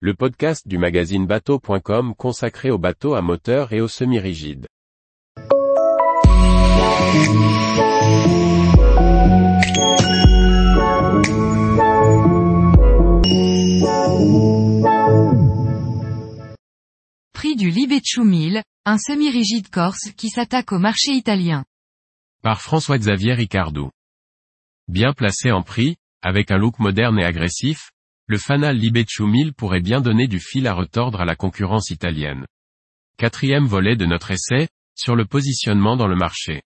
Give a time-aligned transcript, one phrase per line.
[0.00, 4.66] le podcast du magazine bateau.com consacré aux bateaux à moteur et aux semi-rigides.
[17.32, 21.64] Prix du Libecciu 1000, un semi-rigide corse qui s'attaque au marché italien.
[22.42, 23.88] Par François-Xavier Ricardou.
[24.88, 27.92] Bien placé en prix, avec un look moderne et agressif,
[28.28, 32.44] le Fanal Libecciu 1000 pourrait bien donner du fil à retordre à la concurrence italienne.
[33.18, 36.62] Quatrième volet de notre essai, sur le positionnement dans le marché.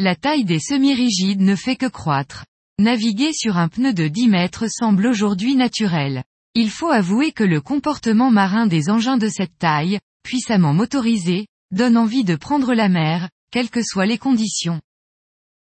[0.00, 2.44] La taille des semi-rigides ne fait que croître.
[2.80, 6.24] Naviguer sur un pneu de 10 mètres semble aujourd'hui naturel.
[6.54, 11.96] Il faut avouer que le comportement marin des engins de cette taille, puissamment motorisés, donne
[11.96, 14.80] envie de prendre la mer, quelles que soient les conditions.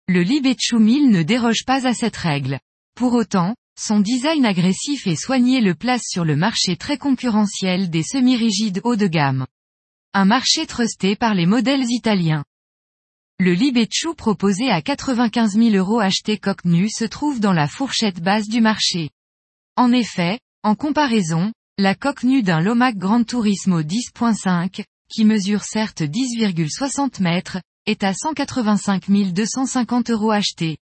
[0.09, 2.59] Le Libecciu 1000 ne déroge pas à cette règle.
[2.95, 8.03] Pour autant, son design agressif et soigné le place sur le marché très concurrentiel des
[8.03, 9.47] semi-rigides haut de gamme.
[10.13, 12.45] Un marché trusté par les modèles italiens.
[13.39, 18.21] Le Libecciu proposé à 95 000 euros acheté coque nue se trouve dans la fourchette
[18.21, 19.09] basse du marché.
[19.77, 26.03] En effet, en comparaison, la coque nue d'un Lomac Grand Turismo 10.5, qui mesure certes
[26.03, 30.77] 10,60 mètres, est à 185 250 euros acheté.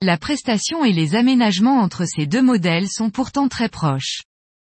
[0.00, 4.22] La prestation et les aménagements entre ces deux modèles sont pourtant très proches.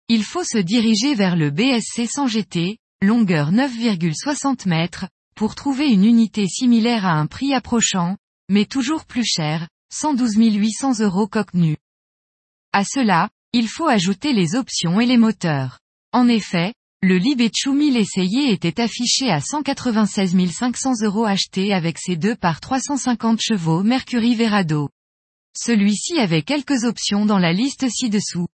[0.08, 6.06] Il faut se diriger vers le BSC 100 GT, longueur 9,60 mètres, pour trouver une
[6.06, 8.16] unité similaire à un prix approchant,
[8.48, 11.78] mais toujours plus cher, 112 800 euros coque nue.
[12.72, 15.80] À cela, il faut ajouter les options et les moteurs.
[16.14, 22.38] En effet, le 1000 essayé était affiché à 196 500 euros acheté avec ses 2
[22.38, 24.90] par 350 chevaux Mercury Verado.
[25.56, 28.48] Celui-ci avait quelques options dans la liste ci-dessous.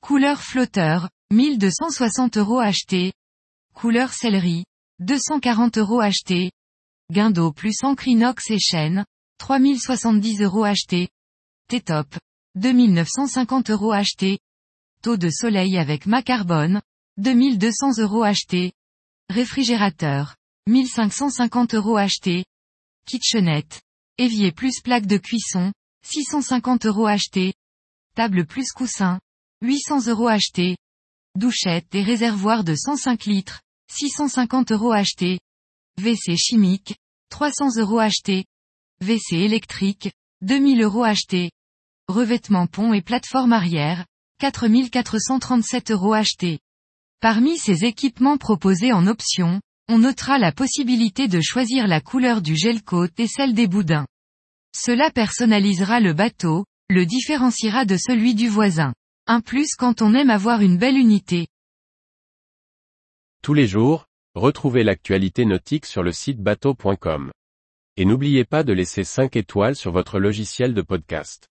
[0.00, 3.12] Couleur flotteur, 1260 euros acheté.
[3.74, 4.64] Couleur céleri,
[5.00, 6.52] 240 euros acheté.
[7.10, 9.04] Guindo plus encre et chaîne,
[9.38, 11.08] 3070 euros acheté.
[11.68, 12.06] T-top,
[12.56, 14.38] 2950 euros acheté.
[15.02, 16.82] Taux de soleil avec ma carbone,
[17.18, 18.72] 2200 euros acheté.
[19.30, 20.36] Réfrigérateur,
[20.66, 22.44] 1550 euros acheté.
[23.06, 23.80] Kitchenette,
[24.20, 25.72] Évier plus plaque de cuisson,
[26.04, 27.54] 650 euros acheté.
[28.16, 29.20] Table plus coussin,
[29.62, 30.76] 800 euros acheté.
[31.36, 33.62] Douchette et réservoir de 105 litres,
[33.92, 35.38] 650 euros acheté.
[35.98, 36.96] WC chimique,
[37.30, 38.44] 300 euros acheté.
[39.02, 41.52] WC électrique, 2000 euros acheté.
[42.08, 44.04] Revêtement pont et plateforme arrière,
[44.40, 46.58] 4437 euros acheté.
[47.20, 52.56] Parmi ces équipements proposés en option, on notera la possibilité de choisir la couleur du
[52.56, 54.06] gel coat et celle des boudins.
[54.76, 58.94] Cela personnalisera le bateau, le différenciera de celui du voisin.
[59.26, 61.48] Un plus quand on aime avoir une belle unité.
[63.42, 67.32] Tous les jours, retrouvez l'actualité nautique sur le site bateau.com.
[67.96, 71.48] Et n'oubliez pas de laisser 5 étoiles sur votre logiciel de podcast.